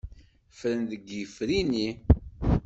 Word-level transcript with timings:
Ffren 0.51 0.79
deg 0.91 1.03
yifri-nni. 1.11 1.89